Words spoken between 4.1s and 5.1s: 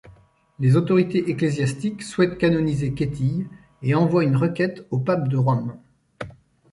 une requête au